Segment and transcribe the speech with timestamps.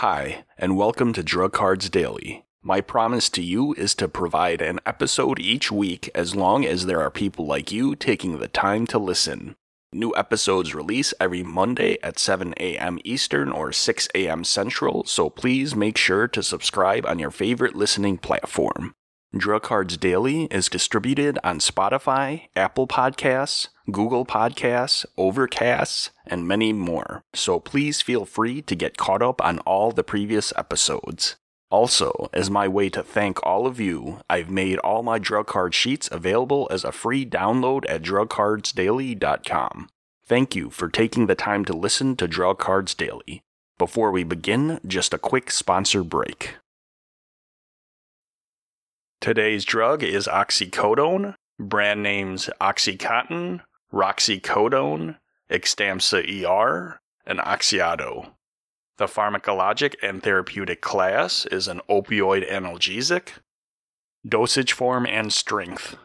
[0.00, 2.44] Hi, and welcome to Drug Cards Daily.
[2.60, 7.00] My promise to you is to provide an episode each week as long as there
[7.00, 9.56] are people like you taking the time to listen.
[9.94, 12.98] New episodes release every Monday at 7 a.m.
[13.04, 14.44] Eastern or 6 a.m.
[14.44, 18.94] Central, so please make sure to subscribe on your favorite listening platform.
[19.38, 27.22] Drug Cards Daily is distributed on Spotify, Apple Podcasts, Google Podcasts, Overcasts, and many more,
[27.34, 31.36] so please feel free to get caught up on all the previous episodes.
[31.70, 35.74] Also, as my way to thank all of you, I've made all my drug card
[35.74, 39.88] sheets available as a free download at drugcardsdaily.com.
[40.26, 43.42] Thank you for taking the time to listen to Drug Cards Daily.
[43.78, 46.56] Before we begin, just a quick sponsor break.
[49.26, 53.60] Today's drug is oxycodone, brand names Oxycontin,
[53.92, 55.18] Roxicodone,
[55.50, 58.30] Xtampza ER, and Oxaydo.
[58.98, 63.30] The pharmacologic and therapeutic class is an opioid analgesic.
[64.24, 65.96] Dosage form and strength.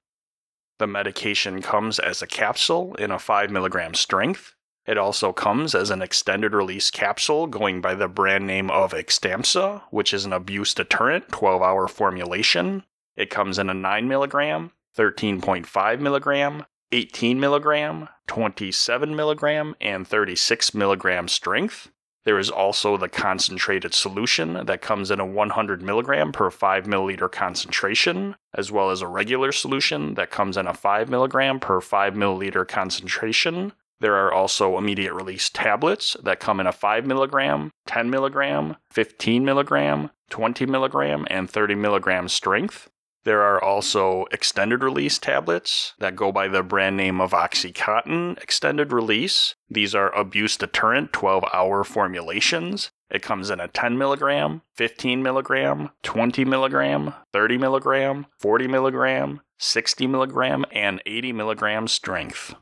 [0.80, 4.56] The medication comes as a capsule in a 5 milligram strength.
[4.88, 9.84] It also comes as an extended release capsule going by the brand name of Xtampza,
[9.92, 12.84] which is an abuse deterrent 12 hour formulation.
[13.16, 21.28] It comes in a 9 milligram, 13.5 milligram, 18 milligram, 27 milligram, and 36 milligram
[21.28, 21.90] strength.
[22.23, 27.31] There is also the concentrated solution that comes in a 100 milligram per 5 milliliter
[27.31, 32.14] concentration, as well as a regular solution that comes in a 5 milligram per 5
[32.14, 33.73] milliliter concentration.
[34.00, 39.44] There are also immediate release tablets that come in a 5 milligram, 10 milligram, 15
[39.44, 42.90] milligram, 20 milligram, and 30 milligram strength.
[43.24, 48.92] There are also extended release tablets that go by the brand name of Oxycontin extended
[48.92, 49.56] release.
[49.70, 52.90] These are abuse deterrent 12 hour formulations.
[53.12, 60.08] It comes in a 10 milligram, 15 milligram, 20 milligram, 30 milligram, 40 milligram, 60
[60.08, 62.56] milligram, and 80 milligram strength.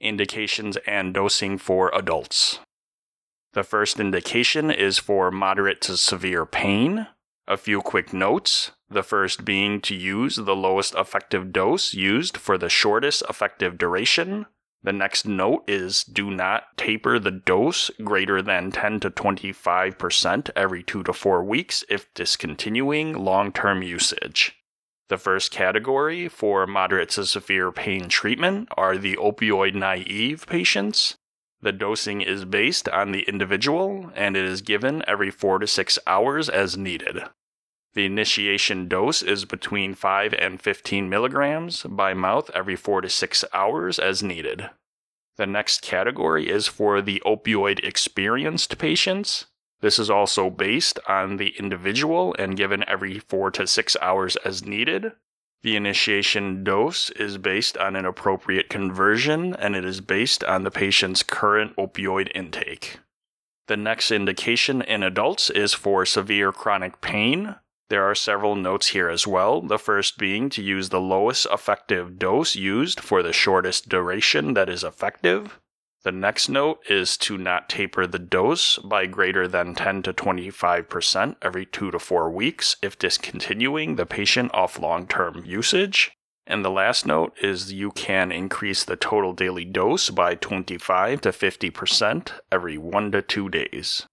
[0.00, 2.60] Indications and dosing for adults.
[3.52, 7.06] The first indication is for moderate to severe pain.
[7.46, 8.70] A few quick notes.
[8.88, 14.46] The first being to use the lowest effective dose used for the shortest effective duration.
[14.82, 20.82] The next note is do not taper the dose greater than 10 to 25% every
[20.82, 24.56] 2 to 4 weeks if discontinuing long term usage.
[25.08, 31.16] The first category for moderate to severe pain treatment are the opioid naive patients.
[31.64, 35.98] The dosing is based on the individual and it is given every 4 to 6
[36.06, 37.22] hours as needed.
[37.94, 43.44] The initiation dose is between 5 and 15 milligrams by mouth every 4 to 6
[43.54, 44.68] hours as needed.
[45.36, 49.46] The next category is for the opioid experienced patients.
[49.80, 54.66] This is also based on the individual and given every 4 to 6 hours as
[54.66, 55.12] needed.
[55.64, 60.70] The initiation dose is based on an appropriate conversion and it is based on the
[60.70, 62.98] patient's current opioid intake.
[63.66, 67.56] The next indication in adults is for severe chronic pain.
[67.88, 72.18] There are several notes here as well, the first being to use the lowest effective
[72.18, 75.58] dose used for the shortest duration that is effective.
[76.04, 81.36] The next note is to not taper the dose by greater than 10 to 25%
[81.40, 86.12] every 2 to 4 weeks if discontinuing the patient off long term usage.
[86.46, 91.30] And the last note is you can increase the total daily dose by 25 to
[91.30, 94.06] 50% every 1 to 2 days.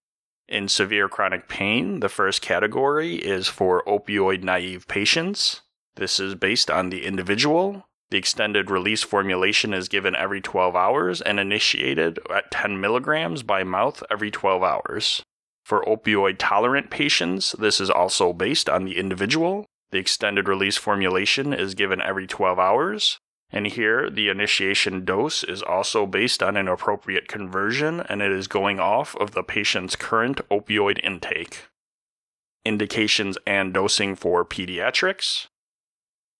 [0.47, 5.61] In severe chronic pain, the first category is for opioid naive patients.
[5.95, 11.21] This is based on the individual the extended release formulation is given every 12 hours
[11.21, 15.23] and initiated at 10 milligrams by mouth every 12 hours.
[15.63, 19.65] For opioid tolerant patients, this is also based on the individual.
[19.91, 23.17] The extended release formulation is given every 12 hours.
[23.49, 28.47] And here, the initiation dose is also based on an appropriate conversion and it is
[28.47, 31.67] going off of the patient's current opioid intake.
[32.65, 35.47] Indications and dosing for pediatrics.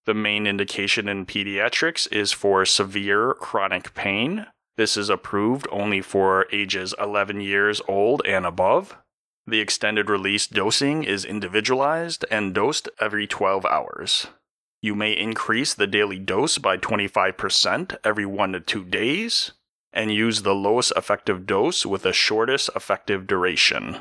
[0.06, 4.48] The main indication in pediatrics is for severe chronic pain.
[4.78, 8.98] This is approved only for ages 11 years old and above.
[9.46, 14.28] The extended release dosing is individualized and dosed every 12 hours.
[14.82, 19.52] You may increase the daily dose by 25% every 1 to 2 days,
[19.94, 24.00] and use the lowest effective dose with the shortest effective duration.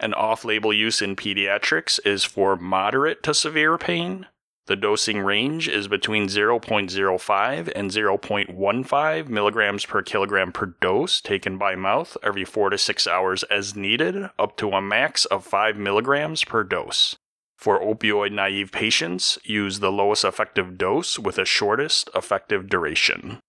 [0.00, 4.26] An off label use in pediatrics is for moderate to severe pain,
[4.66, 11.74] The dosing range is between 0.05 and 0.15 milligrams per kilogram per dose taken by
[11.74, 16.44] mouth every 4 to 6 hours as needed, up to a max of 5 milligrams
[16.44, 17.16] per dose.
[17.58, 23.40] For opioid naive patients, use the lowest effective dose with the shortest effective duration.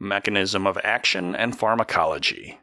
[0.00, 2.58] Mechanism of action and pharmacology.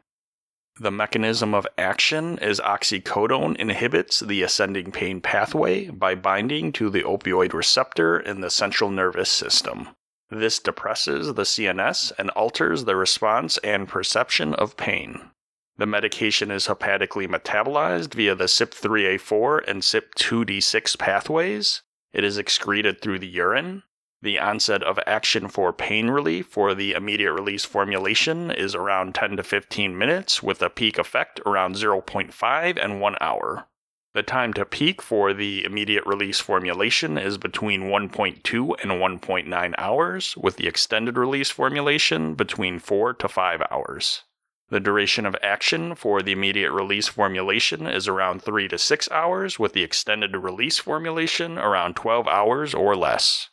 [0.80, 7.02] The mechanism of action is oxycodone inhibits the ascending pain pathway by binding to the
[7.02, 9.90] opioid receptor in the central nervous system.
[10.30, 15.30] This depresses the CNS and alters the response and perception of pain.
[15.76, 21.82] The medication is hepatically metabolized via the CYP3A4 and CYP2D6 pathways.
[22.14, 23.82] It is excreted through the urine.
[24.22, 29.38] The onset of action for pain relief for the immediate release formulation is around 10
[29.38, 33.66] to 15 minutes, with a peak effect around 0.5 and 1 hour.
[34.12, 40.36] The time to peak for the immediate release formulation is between 1.2 and 1.9 hours,
[40.36, 44.24] with the extended release formulation between 4 to 5 hours.
[44.68, 49.58] The duration of action for the immediate release formulation is around 3 to 6 hours,
[49.58, 53.48] with the extended release formulation around 12 hours or less.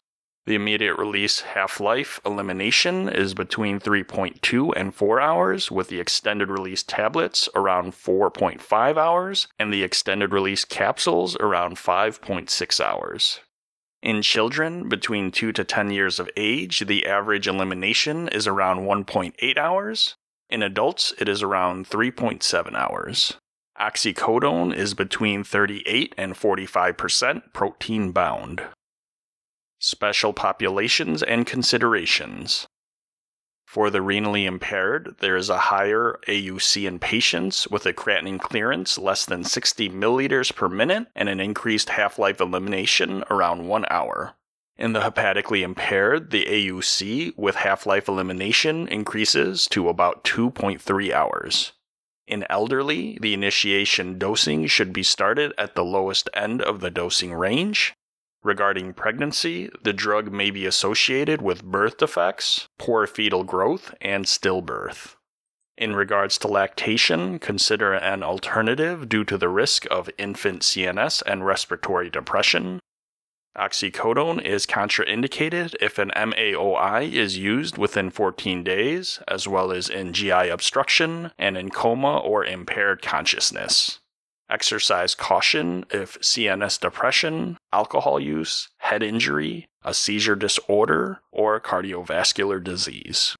[0.47, 6.49] The immediate release half life elimination is between 3.2 and 4 hours, with the extended
[6.49, 13.41] release tablets around 4.5 hours, and the extended release capsules around 5.6 hours.
[14.01, 19.57] In children between 2 to 10 years of age, the average elimination is around 1.8
[19.57, 20.15] hours.
[20.49, 23.35] In adults, it is around 3.7 hours.
[23.77, 28.61] Oxycodone is between 38 and 45% protein bound.
[29.79, 32.67] Special populations and considerations.
[33.67, 38.97] For the renally impaired, there is a higher AUC in patients with a creatinine clearance
[38.97, 44.35] less than 60 milliliters per minute and an increased half life elimination around one hour.
[44.77, 51.73] In the hepatically impaired, the AUC with half life elimination increases to about 2.3 hours.
[52.25, 57.33] In elderly, the initiation dosing should be started at the lowest end of the dosing
[57.33, 57.96] range,
[58.43, 65.15] Regarding pregnancy, the drug may be associated with birth defects, poor fetal growth, and stillbirth.
[65.77, 71.45] In regards to lactation, consider an alternative due to the risk of infant CNS and
[71.45, 72.79] respiratory depression.
[73.57, 80.13] Oxycodone is contraindicated if an MAOI is used within 14 days, as well as in
[80.13, 83.99] GI obstruction and in coma or impaired consciousness.
[84.49, 93.35] Exercise caution if CNS depression, alcohol use, head injury, a seizure disorder, or cardiovascular disease.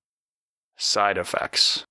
[0.75, 1.85] Side effects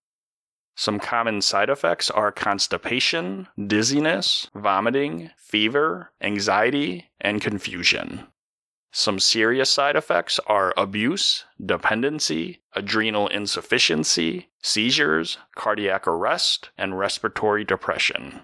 [0.76, 8.26] Some common side effects are constipation, dizziness, vomiting, fever, anxiety, and confusion.
[8.92, 18.42] Some serious side effects are abuse, dependency, adrenal insufficiency, seizures, cardiac arrest, and respiratory depression.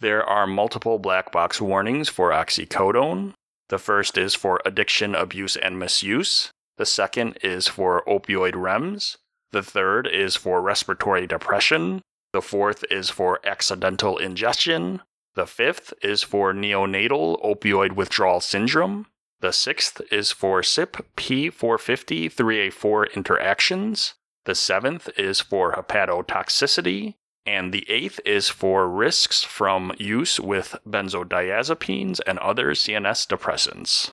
[0.00, 3.34] There are multiple black box warnings for oxycodone.
[3.68, 6.52] The first is for addiction, abuse, and misuse.
[6.76, 9.16] The second is for opioid REMS.
[9.50, 12.02] The third is for respiratory depression.
[12.32, 15.00] The fourth is for accidental ingestion.
[15.34, 19.06] The fifth is for neonatal opioid withdrawal syndrome.
[19.40, 24.14] The sixth is for CYP P450 3A4 interactions.
[24.44, 27.14] The seventh is for hepatotoxicity.
[27.48, 34.10] And the eighth is for risks from use with benzodiazepines and other CNS depressants.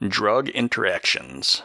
[0.00, 1.64] Drug interactions.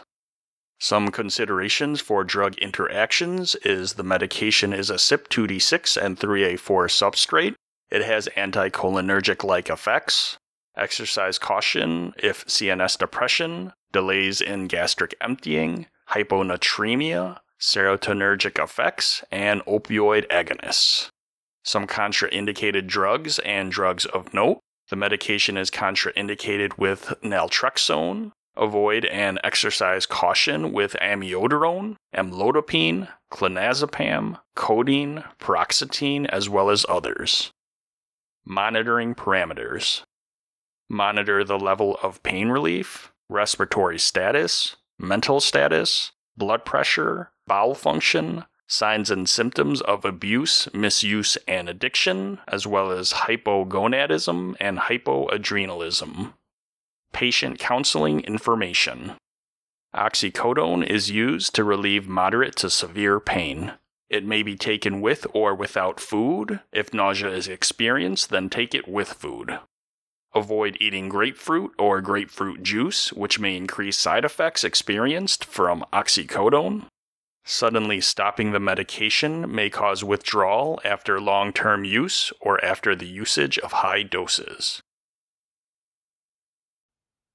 [0.78, 6.58] Some considerations for drug interactions is the medication is a CYP2D6 and 3A4
[6.90, 7.54] substrate.
[7.90, 10.36] It has anticholinergic like effects.
[10.76, 21.10] Exercise caution if CNS depression, delays in gastric emptying, hyponatremia, serotonergic effects, and opioid agonists.
[21.62, 24.58] Some contraindicated drugs and drugs of note.
[24.90, 28.32] The medication is contraindicated with naltrexone.
[28.56, 37.50] Avoid and exercise caution with amiodarone, amlodipine, clonazepam, codeine, paroxetine, as well as others.
[38.44, 40.02] Monitoring parameters.
[40.90, 49.10] Monitor the level of pain relief, respiratory status, mental status, blood pressure, bowel function, signs
[49.10, 56.32] and symptoms of abuse, misuse, and addiction, as well as hypogonadism and hypoadrenalism.
[57.12, 59.12] Patient counseling information.
[59.94, 63.72] Oxycodone is used to relieve moderate to severe pain.
[64.08, 66.60] It may be taken with or without food.
[66.72, 69.58] If nausea is experienced, then take it with food.
[70.34, 76.86] Avoid eating grapefruit or grapefruit juice, which may increase side effects experienced from oxycodone.
[77.44, 83.58] Suddenly stopping the medication may cause withdrawal after long term use or after the usage
[83.58, 84.80] of high doses.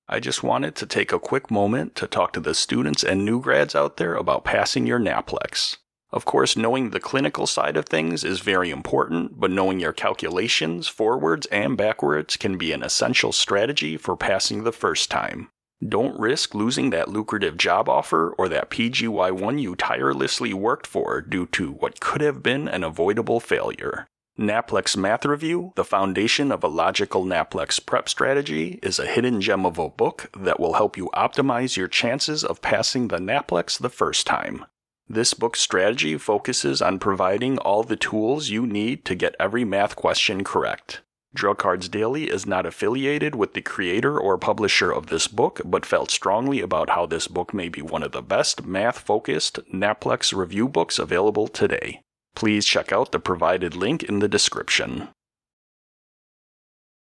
[0.09, 3.41] I just wanted to take a quick moment to talk to the students and new
[3.41, 5.77] grads out there about passing your NAPLEX.
[6.17, 10.87] Of course, knowing the clinical side of things is very important, but knowing your calculations,
[10.87, 15.49] forwards and backwards, can be an essential strategy for passing the first time.
[15.87, 21.45] Don't risk losing that lucrative job offer or that PGY1 you tirelessly worked for due
[21.51, 24.07] to what could have been an avoidable failure.
[24.39, 29.67] NAPLEX Math Review, the foundation of a logical NAPLEX prep strategy, is a hidden gem
[29.67, 33.89] of a book that will help you optimize your chances of passing the NAPLEX the
[33.91, 34.65] first time.
[35.09, 39.95] This book's strategy focuses on providing all the tools you need to get every math
[39.95, 41.01] question correct.
[41.33, 45.85] Drug Cards Daily is not affiliated with the creator or publisher of this book, but
[45.85, 50.33] felt strongly about how this book may be one of the best math focused NAPLEX
[50.33, 52.01] review books available today
[52.37, 55.07] please check out the provided link in the description.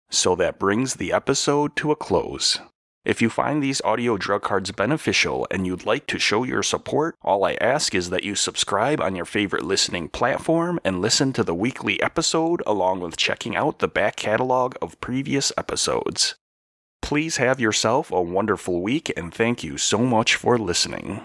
[0.09, 2.59] So that brings the episode to a close.
[3.03, 7.15] If you find these audio drug cards beneficial and you'd like to show your support,
[7.23, 11.43] all I ask is that you subscribe on your favorite listening platform and listen to
[11.43, 16.35] the weekly episode along with checking out the back catalog of previous episodes.
[17.01, 21.21] Please have yourself a wonderful week and thank you so much for listening.